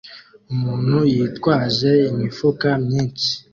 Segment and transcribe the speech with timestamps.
[0.53, 3.31] Umuntu yitwaje imifuka myinshi